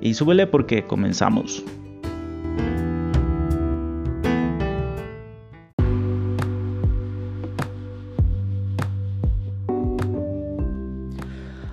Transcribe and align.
Y 0.00 0.14
súbele 0.14 0.46
porque 0.46 0.86
comenzamos. 0.86 1.64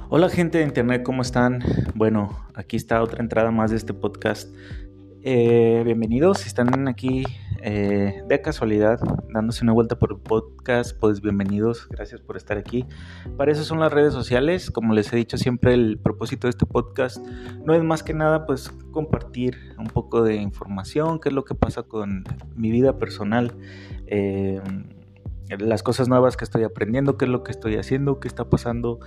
Hola 0.09 0.29
gente 0.29 0.59
de 0.59 0.63
internet, 0.63 1.03
¿cómo 1.03 1.21
están? 1.21 1.61
Bueno, 1.93 2.39
aquí 2.53 2.77
está 2.77 3.03
otra 3.03 3.21
entrada 3.21 3.51
más 3.51 3.71
de 3.71 3.77
este 3.77 3.93
podcast. 3.93 4.49
Eh, 5.27 5.81
bienvenidos, 5.83 6.41
si 6.41 6.47
están 6.47 6.87
aquí 6.87 7.23
eh, 7.63 8.21
de 8.27 8.41
casualidad 8.43 8.99
dándose 9.33 9.63
una 9.63 9.73
vuelta 9.73 9.97
por 9.97 10.11
el 10.11 10.19
podcast, 10.19 10.95
pues 10.99 11.19
bienvenidos, 11.19 11.87
gracias 11.89 12.21
por 12.21 12.37
estar 12.37 12.59
aquí. 12.59 12.85
Para 13.35 13.51
eso 13.51 13.63
son 13.63 13.79
las 13.79 13.91
redes 13.91 14.13
sociales, 14.13 14.69
como 14.69 14.93
les 14.93 15.11
he 15.11 15.15
dicho 15.15 15.39
siempre, 15.39 15.73
el 15.73 15.97
propósito 15.97 16.45
de 16.45 16.51
este 16.51 16.67
podcast 16.67 17.17
no 17.65 17.73
es 17.73 17.83
más 17.83 18.03
que 18.03 18.13
nada 18.13 18.45
pues 18.45 18.69
compartir 18.91 19.57
un 19.79 19.87
poco 19.87 20.21
de 20.21 20.35
información, 20.35 21.19
qué 21.19 21.29
es 21.29 21.33
lo 21.33 21.43
que 21.43 21.55
pasa 21.55 21.81
con 21.81 22.23
mi 22.55 22.69
vida 22.69 22.99
personal. 22.99 23.57
Eh, 24.05 24.61
las 25.59 25.83
cosas 25.83 26.07
nuevas 26.07 26.37
que 26.37 26.43
estoy 26.43 26.63
aprendiendo, 26.63 27.17
qué 27.17 27.25
es 27.25 27.31
lo 27.31 27.43
que 27.43 27.51
estoy 27.51 27.75
haciendo, 27.75 28.19
qué 28.19 28.27
está 28.27 28.49
pasando 28.49 28.99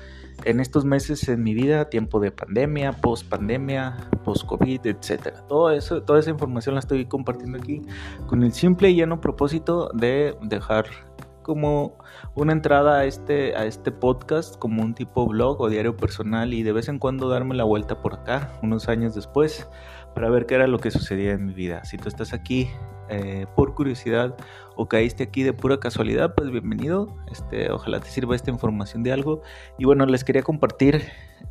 en 0.44 0.60
estos 0.60 0.84
meses 0.84 1.28
en 1.28 1.42
mi 1.42 1.54
vida, 1.54 1.90
tiempo 1.90 2.20
de 2.20 2.30
pandemia, 2.30 2.92
post 2.92 3.28
pandemia, 3.28 4.08
post 4.24 4.46
COVID, 4.46 4.86
etcétera. 4.86 5.46
Todo 5.48 5.70
eso, 5.70 6.02
toda 6.02 6.20
esa 6.20 6.30
información 6.30 6.74
la 6.74 6.80
estoy 6.80 7.06
compartiendo 7.06 7.58
aquí 7.58 7.82
con 8.26 8.42
el 8.42 8.52
simple 8.52 8.90
y 8.90 8.94
lleno 8.94 9.20
propósito 9.20 9.90
de 9.94 10.36
dejar 10.42 10.86
como 11.42 11.96
una 12.34 12.52
entrada 12.52 12.98
a 12.98 13.04
este, 13.06 13.56
a 13.56 13.64
este 13.64 13.90
podcast 13.90 14.58
como 14.58 14.82
un 14.82 14.94
tipo 14.94 15.26
blog 15.26 15.60
o 15.62 15.70
diario 15.70 15.96
personal 15.96 16.52
y 16.52 16.62
de 16.62 16.72
vez 16.72 16.88
en 16.88 16.98
cuando 16.98 17.30
darme 17.30 17.54
la 17.54 17.64
vuelta 17.64 18.02
por 18.02 18.14
acá, 18.14 18.52
unos 18.62 18.88
años 18.88 19.14
después, 19.14 19.66
para 20.14 20.28
ver 20.28 20.44
qué 20.44 20.56
era 20.56 20.66
lo 20.66 20.78
que 20.78 20.90
sucedía 20.90 21.32
en 21.32 21.46
mi 21.46 21.54
vida. 21.54 21.84
Si 21.84 21.96
tú 21.96 22.08
estás 22.08 22.34
aquí 22.34 22.68
eh, 23.08 23.46
por 23.56 23.74
curiosidad 23.74 24.36
o 24.76 24.86
caíste 24.86 25.24
aquí 25.24 25.42
de 25.42 25.52
pura 25.52 25.80
casualidad, 25.80 26.34
pues 26.34 26.50
bienvenido. 26.50 27.14
Este, 27.30 27.70
ojalá 27.70 28.00
te 28.00 28.08
sirva 28.08 28.36
esta 28.36 28.50
información 28.50 29.02
de 29.02 29.12
algo. 29.12 29.42
Y 29.78 29.84
bueno, 29.84 30.06
les 30.06 30.24
quería 30.24 30.42
compartir 30.42 31.04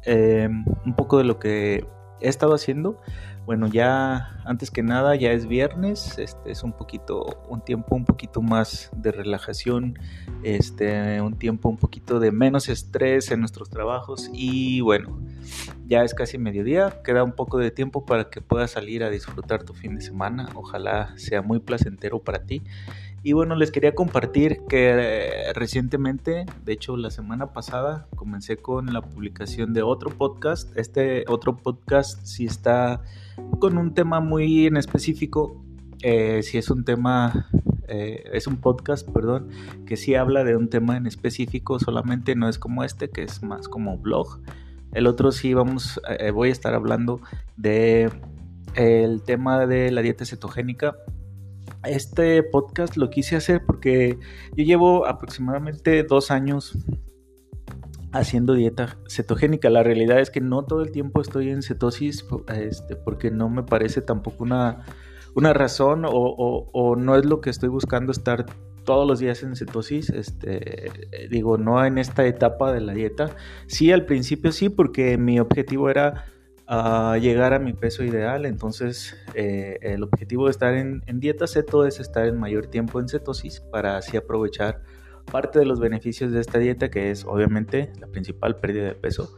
eh, 0.06 0.50
un 0.86 0.96
poco 0.96 1.18
de 1.18 1.24
lo 1.24 1.40
que 1.40 1.86
he 2.22 2.30
estado 2.30 2.54
haciendo. 2.54 3.00
Bueno, 3.46 3.68
ya 3.68 4.42
antes 4.44 4.72
que 4.72 4.84
nada 4.84 5.16
ya 5.16 5.32
es 5.32 5.48
viernes, 5.48 6.18
este 6.18 6.52
es 6.52 6.64
un 6.64 6.74
poquito 6.74 7.46
un 7.48 7.62
tiempo 7.62 7.96
un 7.96 8.04
poquito 8.04 8.42
más 8.42 8.90
de 8.94 9.14
relajación, 9.14 9.98
este 10.44 11.22
un 11.22 11.38
tiempo 11.40 11.70
un 11.70 11.78
poquito 11.78 12.20
de 12.20 12.34
menos 12.34 12.68
estrés 12.68 13.32
en 13.32 13.40
nuestros 13.40 13.70
trabajos 13.70 14.30
y 14.34 14.82
bueno, 14.82 15.18
ya 15.88 16.04
es 16.04 16.14
casi 16.14 16.38
mediodía, 16.38 17.02
queda 17.04 17.24
un 17.24 17.32
poco 17.32 17.58
de 17.58 17.72
tiempo 17.72 18.06
para 18.06 18.30
que 18.30 18.42
puedas 18.42 18.72
salir 18.72 19.04
a 19.04 19.10
disfrutar 19.10 19.64
tu 19.64 19.74
fin 19.74 19.96
de 19.96 20.02
semana, 20.02 20.50
ojalá 20.56 21.14
sea 21.18 21.42
muy 21.42 21.60
placentero 21.60 22.20
para 22.20 22.46
ti. 22.46 22.62
Y 23.24 23.34
bueno, 23.34 23.56
les 23.56 23.72
quería 23.72 23.96
compartir 23.96 24.62
que 24.70 24.90
eh, 24.90 25.54
recientemente, 25.54 26.46
de 26.64 26.74
hecho 26.74 26.96
la 26.96 27.10
semana 27.10 27.52
pasada, 27.52 28.08
comencé 28.16 28.58
con 28.58 28.94
la 28.94 29.02
publicación 29.02 29.74
de 29.74 29.82
otro 29.82 30.12
podcast. 30.12 30.76
Este 30.78 31.26
otro 31.28 31.58
podcast 31.58 32.26
si 32.26 32.46
está 32.46 33.02
con 33.60 33.78
un 33.78 33.94
tema 33.94 34.20
muy 34.20 34.68
en 34.68 34.78
específico, 34.78 35.62
eh, 36.04 36.42
si 36.44 36.58
es 36.58 36.70
un 36.70 36.86
tema, 36.86 37.50
eh, 37.88 38.24
es 38.34 38.48
un 38.48 38.58
podcast, 38.58 39.10
perdón, 39.10 39.50
que 39.86 39.98
sí 39.98 40.16
habla 40.16 40.44
de 40.44 40.56
un 40.56 40.70
tema 40.70 40.96
en 40.96 41.08
específico 41.08 41.80
solamente, 41.80 42.36
no 42.36 42.48
es 42.48 42.60
como 42.60 42.84
este, 42.84 43.10
que 43.10 43.24
es 43.24 43.42
más 43.44 43.68
como 43.68 43.98
blog. 43.98 44.40
El 44.94 45.08
otro 45.08 45.32
sí 45.32 45.54
vamos, 45.54 46.02
voy 46.34 46.50
a 46.50 46.52
estar 46.52 46.74
hablando 46.74 47.22
de 47.56 48.10
el 48.76 49.22
tema 49.24 49.66
de 49.66 49.92
la 49.92 50.02
dieta 50.02 50.26
cetogénica 50.26 50.96
este 51.84 52.44
podcast 52.44 52.98
lo 52.98 53.10
quise 53.10 53.36
hacer 53.36 53.64
porque 53.66 54.18
yo 54.56 54.64
llevo 54.64 55.06
aproximadamente 55.06 56.04
dos 56.04 56.32
años 56.32 56.78
haciendo 58.12 58.54
dieta 58.54 58.98
cetogénica. 59.10 59.70
La 59.70 59.84
realidad 59.84 60.20
es 60.20 60.30
que 60.30 60.42
no 60.42 60.64
todo 60.64 60.82
el 60.82 60.92
tiempo 60.92 61.22
estoy 61.22 61.50
en 61.50 61.62
cetosis 61.62 62.26
este, 62.54 62.96
porque 62.96 63.32
no 63.32 63.50
me 63.50 63.64
parece 63.64 64.02
tampoco 64.02 64.44
una, 64.44 64.86
una 65.36 65.54
razón 65.54 66.04
o, 66.06 66.96
no 66.98 67.16
es 67.16 67.26
lo 67.26 67.42
que 67.42 67.50
estoy 67.50 67.70
buscando 67.70 68.12
estar 68.12 68.46
todos 68.88 69.06
los 69.06 69.20
días 69.20 69.44
en 69.44 69.58
cetosis, 69.58 70.10
este, 70.12 70.90
digo, 71.30 71.58
no 71.58 71.86
en 71.86 71.98
esta 71.98 72.26
etapa 72.26 72.72
de 72.72 72.80
la 72.80 72.94
dieta. 72.94 73.36
Sí, 73.68 73.92
al 73.92 74.06
principio 74.06 74.54
sí, 74.54 74.70
porque 74.70 75.18
mi 75.18 75.42
objetivo 75.42 75.90
era 75.90 76.24
a 76.68 77.18
llegar 77.18 77.54
a 77.54 77.60
mi 77.60 77.74
peso 77.74 78.06
ideal. 78.06 78.46
Entonces, 78.46 79.18
eh, 79.34 79.78
el 79.82 80.04
objetivo 80.04 80.46
de 80.46 80.52
estar 80.52 80.74
en, 80.74 81.02
dieta 81.20 81.48
ceto 81.48 81.86
es 81.86 82.00
estar 82.00 82.28
en 82.28 82.40
mayor 82.40 82.68
tiempo 82.68 83.02
en 83.02 83.10
cetosis 83.10 83.60
para 83.60 83.98
así 83.98 84.16
aprovechar 84.16 84.82
parte 85.30 85.60
de 85.60 85.66
los 85.66 85.82
beneficios 85.82 86.32
de 86.32 86.40
esta 86.40 86.58
dieta, 86.58 86.90
que 86.90 87.12
es 87.12 87.26
obviamente 87.26 87.92
la 88.00 88.08
principal 88.08 88.56
pérdida 88.56 88.86
de 88.86 88.96
peso. 88.96 89.38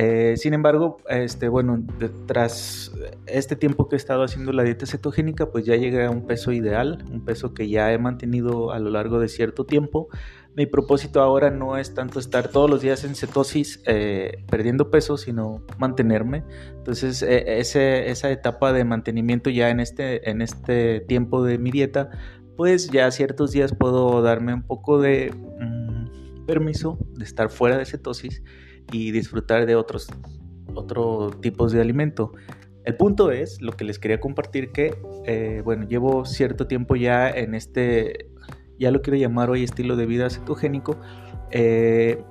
Eh, 0.00 0.36
sin 0.36 0.54
embargo, 0.54 0.98
este, 1.08 1.48
bueno, 1.48 1.84
tras 2.26 2.92
este 3.26 3.56
tiempo 3.56 3.88
que 3.88 3.96
he 3.96 3.98
estado 3.98 4.22
haciendo 4.22 4.52
la 4.52 4.62
dieta 4.62 4.86
cetogénica, 4.86 5.50
pues 5.50 5.64
ya 5.64 5.74
llegué 5.74 6.04
a 6.04 6.10
un 6.10 6.24
peso 6.24 6.52
ideal, 6.52 7.04
un 7.10 7.24
peso 7.24 7.52
que 7.52 7.68
ya 7.68 7.92
he 7.92 7.98
mantenido 7.98 8.70
a 8.70 8.78
lo 8.78 8.90
largo 8.90 9.18
de 9.18 9.28
cierto 9.28 9.64
tiempo 9.66 10.08
mi 10.58 10.66
propósito 10.66 11.20
ahora 11.20 11.50
no 11.50 11.76
es 11.76 11.94
tanto 11.94 12.18
estar 12.18 12.48
todos 12.48 12.68
los 12.68 12.80
días 12.80 13.04
en 13.04 13.14
cetosis 13.14 13.80
eh, 13.86 14.44
perdiendo 14.50 14.90
peso, 14.90 15.16
sino 15.16 15.62
mantenerme. 15.78 16.42
Entonces, 16.72 17.22
e, 17.22 17.60
esa 17.60 18.30
etapa 18.32 18.72
de 18.72 18.82
mantenimiento 18.84 19.50
ya 19.50 19.70
en 19.70 19.78
este, 19.78 20.28
en 20.28 20.42
este 20.42 20.98
tiempo 20.98 21.44
de 21.44 21.58
mi 21.58 21.70
dieta, 21.70 22.10
pues 22.56 22.90
ya 22.90 23.08
ciertos 23.12 23.52
días 23.52 23.72
puedo 23.72 24.20
darme 24.20 24.52
un 24.52 24.64
poco 24.64 25.00
de 25.00 25.32
mm, 25.32 26.44
permiso 26.46 26.98
de 27.14 27.24
estar 27.24 27.50
fuera 27.50 27.78
de 27.78 27.84
cetosis 27.84 28.42
y 28.92 29.10
disfrutar 29.10 29.66
de 29.66 29.76
otros, 29.76 30.08
otros 30.74 31.40
tipos 31.40 31.72
de 31.72 31.80
alimento. 31.80 32.32
El 32.84 32.96
punto 32.96 33.30
es, 33.30 33.60
lo 33.60 33.72
que 33.72 33.84
les 33.84 33.98
quería 33.98 34.20
compartir, 34.20 34.72
que, 34.72 34.96
eh, 35.26 35.60
bueno, 35.64 35.86
llevo 35.86 36.24
cierto 36.24 36.66
tiempo 36.66 36.96
ya 36.96 37.28
en 37.28 37.54
este 37.54 38.28
ya 38.78 38.90
lo 38.90 39.02
quiero 39.02 39.18
llamar 39.18 39.50
hoy 39.50 39.64
estilo 39.64 39.96
de 39.96 40.06
vida 40.06 40.30
cetogénico, 40.30 40.96
eh, 41.50 42.22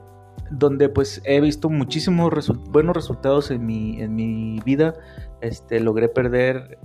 donde 0.50 0.90
pues 0.90 1.22
he 1.25 1.41
visto 1.41 1.69
muchísimos 1.69 2.31
buenos 2.69 2.95
resultados 2.95 3.51
en 3.51 3.66
mi, 3.66 4.01
en 4.01 4.16
mi 4.16 4.59
vida. 4.66 4.94
Este, 5.41 5.79
logré 5.79 6.07
perder 6.07 6.79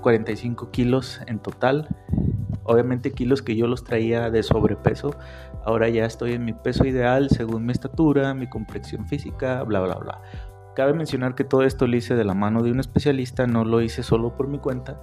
45 0.00 0.64
eh, 0.64 0.68
kilos 0.72 1.20
en 1.26 1.38
total. 1.38 1.88
Obviamente 2.64 3.12
kilos 3.12 3.42
que 3.42 3.56
yo 3.56 3.66
los 3.66 3.84
traía 3.84 4.30
de 4.30 4.42
sobrepeso. 4.42 5.14
Ahora 5.68 5.90
ya 5.90 6.06
estoy 6.06 6.32
en 6.32 6.46
mi 6.46 6.54
peso 6.54 6.86
ideal 6.86 7.28
según 7.28 7.66
mi 7.66 7.72
estatura, 7.72 8.32
mi 8.32 8.48
complexión 8.48 9.06
física, 9.06 9.62
bla, 9.64 9.80
bla, 9.80 9.96
bla. 9.96 10.22
Cabe 10.74 10.94
mencionar 10.94 11.34
que 11.34 11.44
todo 11.44 11.62
esto 11.62 11.86
lo 11.86 11.94
hice 11.94 12.14
de 12.14 12.24
la 12.24 12.32
mano 12.32 12.62
de 12.62 12.70
un 12.70 12.80
especialista, 12.80 13.46
no 13.46 13.64
lo 13.64 13.82
hice 13.82 14.02
solo 14.02 14.34
por 14.34 14.48
mi 14.48 14.58
cuenta 14.58 14.98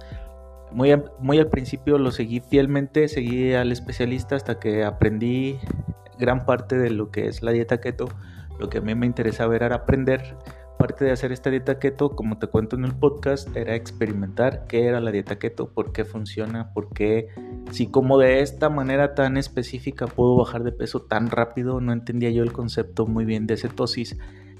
muy, 0.72 1.38
al 1.38 1.48
principio 1.48 1.98
lo 1.98 2.10
seguí 2.10 2.40
fielmente, 2.40 3.08
seguí 3.08 3.54
al 3.54 3.72
especialista 3.72 4.36
hasta 4.36 4.58
que 4.58 4.84
aprendí 4.84 5.58
gran 6.18 6.44
parte 6.44 6.76
de 6.76 6.90
lo 6.90 7.10
que 7.10 7.28
es 7.28 7.42
la 7.42 7.52
dieta 7.52 7.80
keto. 7.80 8.08
Lo 8.58 8.68
que 8.68 8.78
a 8.78 8.80
mí 8.80 8.94
me 8.94 9.06
interesaba 9.06 9.54
era 9.54 9.74
aprender. 9.74 10.36
Parte 10.78 11.04
de 11.04 11.10
hacer 11.10 11.32
esta 11.32 11.50
dieta 11.50 11.78
keto, 11.78 12.10
como 12.10 12.38
te 12.38 12.46
cuento 12.48 12.76
en 12.76 12.84
el 12.84 12.94
podcast, 12.94 13.54
era 13.56 13.74
experimentar 13.74 14.66
qué 14.66 14.86
era 14.86 15.00
la 15.00 15.10
dieta 15.10 15.38
keto, 15.38 15.70
por 15.72 15.92
qué 15.92 16.04
funciona, 16.04 16.72
por 16.74 16.92
qué, 16.92 17.28
si 17.70 17.86
como 17.86 18.18
de 18.18 18.40
esta 18.40 18.68
manera 18.68 19.14
tan 19.14 19.36
específica 19.36 20.06
puedo 20.06 20.36
bajar 20.36 20.62
de 20.64 20.72
peso 20.72 21.02
tan 21.02 21.30
rápido, 21.30 21.80
no 21.80 21.92
entendía 21.92 22.30
yo 22.30 22.42
el 22.42 22.52
concepto 22.52 23.06
muy 23.06 23.24
bien 23.24 23.46
de 23.46 23.56
cetosis 23.56 24.16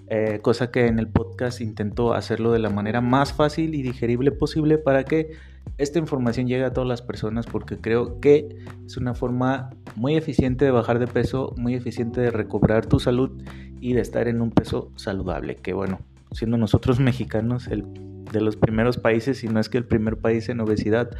eh, 0.08 0.38
cosa 0.40 0.70
que 0.70 0.86
en 0.86 1.00
el 1.00 1.08
podcast 1.08 1.60
intento 1.60 2.14
hacerlo 2.14 2.52
de 2.52 2.60
la 2.60 2.70
manera 2.70 3.00
más 3.00 3.32
fácil 3.32 3.74
y 3.74 3.82
digerible 3.82 4.30
posible 4.30 4.78
para 4.78 5.04
que 5.04 5.32
esta 5.78 5.98
información 5.98 6.46
llegue 6.46 6.64
a 6.64 6.72
todas 6.72 6.88
las 6.88 7.02
personas 7.02 7.46
porque 7.46 7.76
creo 7.78 8.20
que 8.20 8.64
es 8.86 8.96
una 8.96 9.14
forma 9.14 9.70
muy 9.94 10.16
eficiente 10.16 10.64
de 10.64 10.70
bajar 10.70 10.98
de 10.98 11.06
peso, 11.06 11.54
muy 11.56 11.74
eficiente 11.74 12.20
de 12.20 12.30
recobrar 12.30 12.86
tu 12.86 12.98
salud 12.98 13.42
y 13.80 13.92
de 13.92 14.00
estar 14.00 14.28
en 14.28 14.40
un 14.40 14.50
peso 14.50 14.90
saludable, 14.96 15.56
que 15.56 15.72
bueno, 15.72 16.00
siendo 16.32 16.56
nosotros 16.56 16.98
mexicanos 17.00 17.68
el 17.68 17.84
de 18.32 18.40
los 18.40 18.56
primeros 18.56 18.98
países, 18.98 19.38
si 19.38 19.48
no 19.48 19.60
es 19.60 19.68
que 19.68 19.78
el 19.78 19.84
primer 19.84 20.18
país 20.18 20.48
en 20.48 20.60
obesidad. 20.60 21.10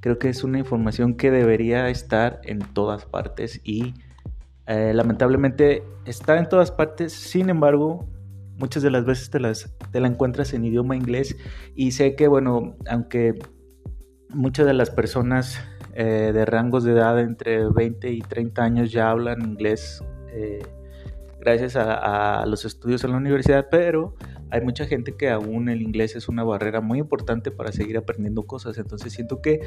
Creo 0.00 0.18
que 0.18 0.28
es 0.28 0.44
una 0.44 0.58
información 0.58 1.14
que 1.14 1.30
debería 1.30 1.88
estar 1.88 2.40
en 2.44 2.60
todas 2.60 3.04
partes 3.04 3.60
y 3.64 3.94
eh, 4.66 4.92
lamentablemente 4.94 5.82
está 6.06 6.38
en 6.38 6.48
todas 6.48 6.70
partes. 6.70 7.12
Sin 7.12 7.50
embargo, 7.50 8.08
muchas 8.56 8.82
de 8.82 8.90
las 8.90 9.04
veces 9.04 9.30
te 9.30 9.40
la 10.00 10.06
encuentras 10.06 10.54
en 10.54 10.64
idioma 10.64 10.96
inglés 10.96 11.36
y 11.74 11.92
sé 11.92 12.14
que, 12.14 12.28
bueno, 12.28 12.76
aunque 12.88 13.38
muchas 14.32 14.66
de 14.66 14.74
las 14.74 14.90
personas 14.90 15.60
eh, 15.94 16.30
de 16.32 16.44
rangos 16.44 16.84
de 16.84 16.92
edad 16.92 17.18
entre 17.20 17.68
20 17.68 18.10
y 18.10 18.20
30 18.20 18.62
años 18.62 18.92
ya 18.92 19.10
hablan 19.10 19.42
inglés 19.42 20.04
eh, 20.32 20.62
gracias 21.40 21.74
a, 21.74 22.44
los 22.46 22.64
estudios 22.64 23.02
en 23.04 23.12
la 23.12 23.16
universidad, 23.16 23.68
pero 23.70 24.14
hay 24.50 24.60
mucha 24.60 24.84
gente 24.84 25.16
que 25.16 25.30
aún 25.30 25.68
el 25.68 25.80
inglés 25.80 26.14
es 26.14 26.28
una 26.28 26.44
barrera 26.44 26.80
muy 26.82 26.98
importante 26.98 27.50
para 27.50 27.72
seguir 27.72 27.96
aprendiendo 27.96 28.42
cosas. 28.42 28.76
Entonces 28.76 29.12
siento 29.12 29.40
que 29.40 29.60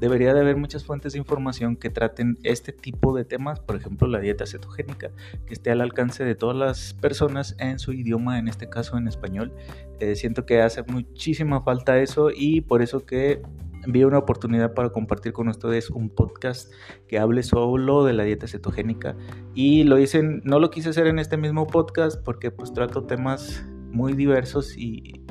debería 0.00 0.32
de 0.32 0.40
haber 0.40 0.56
muchas 0.56 0.84
fuentes 0.84 1.12
de 1.12 1.18
información 1.18 1.76
que 1.76 1.90
traten 1.90 2.38
este 2.44 2.72
tipo 2.72 3.14
de 3.14 3.24
temas, 3.24 3.60
por 3.60 3.76
ejemplo 3.76 4.08
la 4.08 4.20
dieta 4.20 4.46
cetogénica, 4.46 5.10
que 5.46 5.52
esté 5.52 5.70
al 5.70 5.82
alcance 5.82 6.24
de 6.24 6.34
todas 6.34 6.56
las 6.56 6.94
personas 6.94 7.54
en 7.58 7.78
su 7.78 7.92
idioma, 7.92 8.38
en 8.38 8.48
este 8.48 8.70
caso 8.70 8.96
en 8.96 9.06
español. 9.06 9.52
Eh, 10.00 10.14
siento 10.14 10.46
que 10.46 10.62
hace 10.62 10.82
muchísima 10.84 11.60
falta 11.62 11.98
eso 11.98 12.30
y 12.34 12.62
por 12.62 12.80
eso 12.80 13.04
que 13.04 13.42
vi 13.88 14.04
una 14.04 14.18
oportunidad 14.18 14.74
para 14.74 14.90
compartir 14.90 15.32
con 15.32 15.48
ustedes 15.48 15.88
un 15.88 16.10
podcast 16.10 16.70
que 17.06 17.18
hable 17.18 17.42
solo 17.42 18.04
de 18.04 18.12
la 18.12 18.24
dieta 18.24 18.46
cetogénica 18.46 19.16
y 19.54 19.84
lo 19.84 19.98
hice, 19.98 20.22
no 20.22 20.58
lo 20.58 20.70
quise 20.70 20.90
hacer 20.90 21.06
en 21.06 21.18
este 21.18 21.38
mismo 21.38 21.66
podcast 21.66 22.22
porque 22.22 22.50
pues 22.50 22.72
trato 22.74 23.04
temas 23.04 23.64
muy 23.90 24.12
diversos 24.12 24.76
y, 24.76 25.24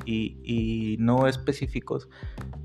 no 1.00 1.28
específicos 1.28 2.10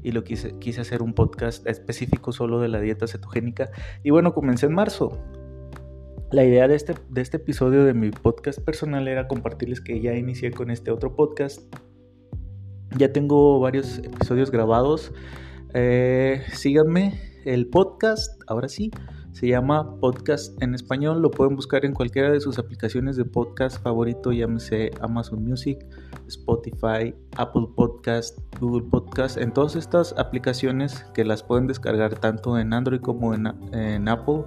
y 0.03 0.13
lo 0.13 0.25
quise, 0.25 0.59
quise 0.59 0.81
hacer 0.81 1.03
un 1.03 1.13
podcast 1.13 1.67
específico 1.67 2.33
solo 2.33 2.61
de 2.61 2.69
la 2.69 2.81
dieta 2.81 3.07
cetogénica 3.07 3.71
y 4.03 4.11
bueno, 4.11 4.33
comencé 4.33 4.67
en 4.67 4.75
marzo. 4.75 5.19
La 6.31 6.45
idea 6.45 6.67
de 6.67 6.77
este, 6.77 6.95
de 7.11 7.21
este 7.21 7.37
episodio 7.37 7.85
de 7.85 7.93
mi 7.93 8.11
podcast 8.11 8.59
personal 8.61 9.07
era 9.07 9.29
compartirles 9.29 9.83
que 9.83 10.01
ya 10.01 10.15
inicié 10.15 10.53
con 10.53 10.71
este 10.71 10.91
otro 10.91 11.15
podcast. 11.15 11.61
Ya 12.97 13.13
tengo 13.13 13.61
varios 13.61 13.99
episodios 13.99 14.51
grabados. 14.51 15.13
Eh, 15.75 16.45
síganme 16.53 17.19
el 17.45 17.67
podcast, 17.67 18.41
ahora 18.47 18.69
sí, 18.69 18.91
se 19.33 19.49
llama 19.49 19.97
Podcast 20.01 20.63
en 20.63 20.75
Español. 20.75 21.23
Lo 21.23 21.31
pueden 21.31 21.57
buscar 21.57 21.85
en 21.85 21.95
cualquiera 21.95 22.31
de 22.31 22.41
sus 22.41 22.59
aplicaciones 22.59 23.17
de 23.17 23.25
podcast 23.25 23.83
favorito, 23.83 24.33
llámese 24.33 24.91
Amazon 25.01 25.43
Music, 25.45 25.79
Spotify, 26.29 27.15
Apple 27.37 27.69
Podcast, 27.75 28.39
Google 28.61 28.87
Podcast. 28.91 29.39
En 29.39 29.53
todas 29.53 29.75
estas 29.75 30.15
aplicaciones 30.19 31.05
que 31.15 31.25
las 31.25 31.43
pueden 31.43 31.67
descargar 31.67 32.15
tanto 32.17 32.59
en 32.59 32.75
Android 32.75 33.01
como 33.01 33.33
en, 33.35 33.47
Apple 34.09 34.45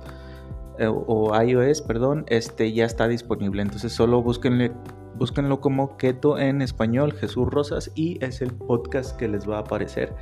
eh, 0.77 0.87
o 0.87 1.41
iOS, 1.41 1.81
perdón, 1.81 2.25
este 2.27 2.71
ya 2.71 2.85
está 2.85 3.07
disponible. 3.07 3.63
Entonces 3.63 3.91
solo 3.91 4.21
búsquenle, 4.21 4.71
búsquenlo 5.15 5.59
como 5.59 5.97
Keto 5.97 6.37
en 6.37 6.61
Español, 6.61 7.13
Jesús 7.13 7.47
Rosas, 7.47 7.91
y 7.95 8.23
es 8.23 8.41
el 8.41 8.51
podcast 8.53 9.17
que 9.17 9.27
les 9.27 9.49
va 9.49 9.57
a 9.57 9.61
aparecer. 9.61 10.13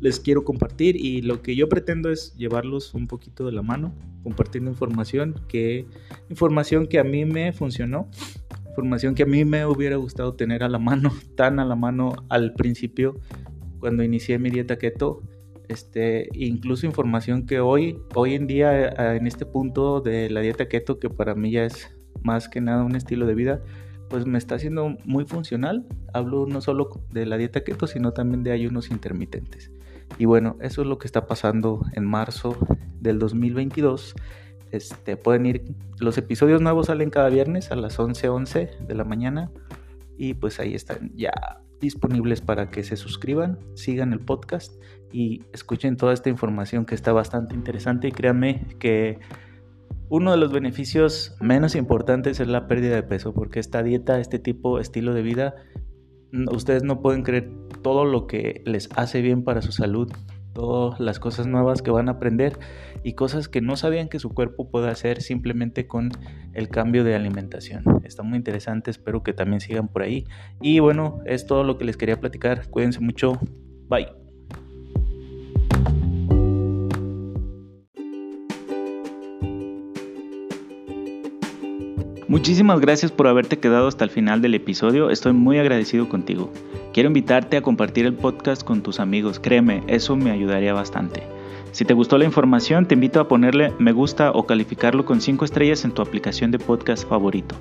les 0.00 0.18
quiero 0.18 0.44
compartir 0.44 0.96
y 0.96 1.22
lo 1.22 1.42
que 1.42 1.54
yo 1.54 1.68
pretendo 1.68 2.10
es 2.10 2.34
llevarlos 2.36 2.94
un 2.94 3.06
poquito 3.06 3.44
de 3.44 3.52
la 3.52 3.62
mano, 3.62 3.94
compartiendo 4.22 4.70
información 4.70 5.34
que 5.46 5.86
información 6.30 6.86
que 6.86 6.98
a 6.98 7.04
mí 7.04 7.24
me 7.24 7.52
funcionó 7.52 8.08
información 8.70 9.14
que 9.14 9.24
a 9.24 9.26
mí 9.26 9.44
me 9.44 9.66
hubiera 9.66 9.96
gustado 9.96 10.34
tener 10.34 10.62
a 10.62 10.68
la 10.68 10.78
mano, 10.78 11.12
tan 11.36 11.58
a 11.58 11.64
la 11.64 11.76
mano 11.76 12.12
al 12.28 12.54
principio 12.54 13.20
cuando 13.78 14.02
inicié 14.02 14.38
mi 14.38 14.50
dieta 14.50 14.78
keto. 14.78 15.22
Este, 15.68 16.28
incluso 16.32 16.84
información 16.86 17.46
que 17.46 17.60
hoy, 17.60 17.96
hoy 18.16 18.34
en 18.34 18.48
día, 18.48 18.88
eh, 18.88 19.16
en 19.16 19.26
este 19.28 19.46
punto 19.46 20.00
de 20.00 20.28
la 20.28 20.40
dieta 20.40 20.66
keto, 20.66 20.98
que 20.98 21.10
para 21.10 21.34
mí 21.34 21.52
ya 21.52 21.64
es 21.64 21.96
más 22.24 22.48
que 22.48 22.60
nada 22.60 22.82
un 22.82 22.96
estilo 22.96 23.24
de 23.26 23.34
vida, 23.34 23.62
pues 24.08 24.26
me 24.26 24.38
está 24.38 24.56
haciendo 24.56 24.96
muy 25.04 25.24
funcional. 25.26 25.86
Hablo 26.12 26.46
no 26.46 26.60
solo 26.60 26.90
de 27.12 27.24
la 27.24 27.36
dieta 27.36 27.62
keto, 27.62 27.86
sino 27.86 28.12
también 28.12 28.42
de 28.42 28.50
ayunos 28.50 28.90
intermitentes. 28.90 29.70
Y 30.18 30.24
bueno, 30.24 30.56
eso 30.60 30.82
es 30.82 30.88
lo 30.88 30.98
que 30.98 31.06
está 31.06 31.26
pasando 31.26 31.82
en 31.92 32.04
marzo 32.04 32.56
del 33.00 33.20
2022 33.20 34.16
este, 34.72 35.16
pueden 35.16 35.46
ir, 35.46 35.74
los 35.98 36.16
episodios 36.18 36.60
nuevos 36.60 36.86
salen 36.86 37.10
cada 37.10 37.28
viernes 37.28 37.70
a 37.70 37.76
las 37.76 37.98
11:11 37.98 38.86
de 38.86 38.94
la 38.94 39.04
mañana 39.04 39.50
y 40.16 40.34
pues 40.34 40.60
ahí 40.60 40.74
están 40.74 41.12
ya 41.16 41.32
disponibles 41.80 42.40
para 42.40 42.70
que 42.70 42.84
se 42.84 42.96
suscriban, 42.96 43.58
sigan 43.74 44.12
el 44.12 44.20
podcast 44.20 44.80
y 45.12 45.42
escuchen 45.52 45.96
toda 45.96 46.12
esta 46.12 46.28
información 46.28 46.84
que 46.84 46.94
está 46.94 47.12
bastante 47.12 47.54
interesante. 47.54 48.08
Y 48.08 48.12
créanme 48.12 48.66
que 48.78 49.18
uno 50.08 50.32
de 50.32 50.36
los 50.36 50.52
beneficios 50.52 51.34
menos 51.40 51.74
importantes 51.74 52.38
es 52.40 52.48
la 52.48 52.66
pérdida 52.66 52.96
de 52.96 53.02
peso 53.02 53.32
porque 53.32 53.60
esta 53.60 53.82
dieta, 53.82 54.20
este 54.20 54.38
tipo, 54.38 54.78
estilo 54.78 55.14
de 55.14 55.22
vida, 55.22 55.54
ustedes 56.52 56.82
no 56.82 57.00
pueden 57.00 57.22
creer 57.22 57.50
todo 57.82 58.04
lo 58.04 58.26
que 58.26 58.62
les 58.66 58.88
hace 58.96 59.22
bien 59.22 59.42
para 59.42 59.62
su 59.62 59.72
salud 59.72 60.12
todas 60.52 61.00
las 61.00 61.18
cosas 61.18 61.46
nuevas 61.46 61.82
que 61.82 61.90
van 61.90 62.08
a 62.08 62.12
aprender 62.12 62.58
y 63.02 63.14
cosas 63.14 63.48
que 63.48 63.60
no 63.60 63.76
sabían 63.76 64.08
que 64.08 64.18
su 64.18 64.30
cuerpo 64.30 64.70
puede 64.70 64.88
hacer 64.88 65.22
simplemente 65.22 65.86
con 65.86 66.10
el 66.52 66.68
cambio 66.68 67.04
de 67.04 67.14
alimentación. 67.14 67.84
Está 68.04 68.22
muy 68.22 68.38
interesante, 68.38 68.90
espero 68.90 69.22
que 69.22 69.32
también 69.32 69.60
sigan 69.60 69.88
por 69.88 70.02
ahí. 70.02 70.24
Y 70.60 70.80
bueno, 70.80 71.20
es 71.26 71.46
todo 71.46 71.64
lo 71.64 71.78
que 71.78 71.84
les 71.84 71.96
quería 71.96 72.20
platicar. 72.20 72.68
Cuídense 72.68 73.00
mucho. 73.00 73.38
Bye. 73.88 74.19
Muchísimas 82.30 82.78
gracias 82.78 83.10
por 83.10 83.26
haberte 83.26 83.58
quedado 83.58 83.88
hasta 83.88 84.04
el 84.04 84.10
final 84.10 84.40
del 84.40 84.54
episodio, 84.54 85.10
estoy 85.10 85.32
muy 85.32 85.58
agradecido 85.58 86.08
contigo. 86.08 86.52
Quiero 86.92 87.08
invitarte 87.08 87.56
a 87.56 87.62
compartir 87.62 88.06
el 88.06 88.14
podcast 88.14 88.62
con 88.62 88.82
tus 88.84 89.00
amigos, 89.00 89.40
créeme, 89.40 89.82
eso 89.88 90.14
me 90.14 90.30
ayudaría 90.30 90.72
bastante. 90.72 91.24
Si 91.72 91.84
te 91.84 91.92
gustó 91.92 92.18
la 92.18 92.24
información, 92.24 92.86
te 92.86 92.94
invito 92.94 93.18
a 93.18 93.26
ponerle 93.26 93.72
me 93.80 93.90
gusta 93.90 94.30
o 94.30 94.46
calificarlo 94.46 95.04
con 95.04 95.20
5 95.20 95.44
estrellas 95.44 95.84
en 95.84 95.90
tu 95.90 96.02
aplicación 96.02 96.52
de 96.52 96.60
podcast 96.60 97.04
favorito. 97.08 97.56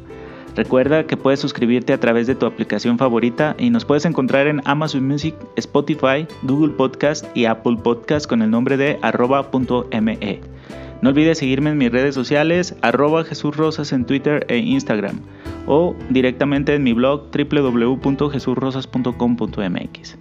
Recuerda 0.56 1.08
que 1.08 1.18
puedes 1.18 1.40
suscribirte 1.40 1.92
a 1.92 2.00
través 2.00 2.28
de 2.28 2.36
tu 2.36 2.46
aplicación 2.46 3.00
favorita 3.00 3.56
y 3.58 3.72
nos 3.72 3.86
puedes 3.86 4.06
encontrar 4.06 4.46
en 4.46 4.62
Amazon 4.66 5.08
Music, 5.08 5.34
Spotify, 5.56 6.28
Google 6.44 6.76
Podcast 6.76 7.26
y 7.36 7.46
Apple 7.46 7.78
Podcast 7.84 8.28
con 8.28 8.44
el 8.44 8.52
nombre 8.52 8.78
de 8.78 9.00
arroba.me. 9.02 10.59
No 11.02 11.10
olvides 11.10 11.38
seguirme 11.38 11.70
en 11.72 11.78
mis 11.78 11.92
redes 11.92 12.16
sociales, 12.16 12.76
arroba 12.82 13.24
Jesús 13.24 13.56
Rosas 13.56 13.94
en 13.94 14.06
Twitter 14.06 14.46
e 14.50 14.58
Instagram, 14.58 15.22
o 15.66 15.96
directamente 16.10 16.76
en 16.76 16.84
mi 16.84 16.92
blog 16.94 17.30
www.jesurrosas.com.mx. 17.32 20.18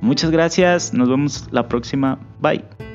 Muchas 0.00 0.30
gracias, 0.30 0.94
nos 0.94 1.08
vemos 1.08 1.48
la 1.50 1.66
próxima, 1.68 2.20
bye. 2.40 2.87